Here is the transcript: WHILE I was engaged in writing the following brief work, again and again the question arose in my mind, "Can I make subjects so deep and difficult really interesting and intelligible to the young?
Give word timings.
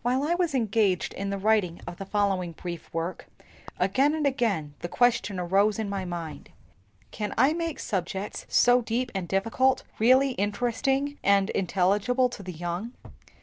WHILE 0.00 0.22
I 0.22 0.34
was 0.34 0.54
engaged 0.54 1.12
in 1.12 1.30
writing 1.42 1.82
the 1.98 2.06
following 2.06 2.52
brief 2.52 2.88
work, 2.94 3.26
again 3.78 4.14
and 4.14 4.26
again 4.26 4.72
the 4.78 4.88
question 4.88 5.38
arose 5.38 5.78
in 5.78 5.90
my 5.90 6.06
mind, 6.06 6.48
"Can 7.10 7.34
I 7.36 7.52
make 7.52 7.78
subjects 7.78 8.46
so 8.48 8.80
deep 8.80 9.12
and 9.14 9.28
difficult 9.28 9.82
really 9.98 10.30
interesting 10.30 11.18
and 11.22 11.50
intelligible 11.50 12.30
to 12.30 12.42
the 12.42 12.54
young? 12.54 12.92